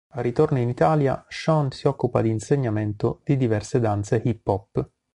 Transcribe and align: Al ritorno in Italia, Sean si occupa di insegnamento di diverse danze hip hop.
Al 0.15 0.23
ritorno 0.23 0.57
in 0.57 0.67
Italia, 0.67 1.23
Sean 1.29 1.69
si 1.69 1.85
occupa 1.85 2.23
di 2.23 2.31
insegnamento 2.31 3.21
di 3.23 3.37
diverse 3.37 3.79
danze 3.79 4.19
hip 4.25 4.47
hop. 4.47 4.89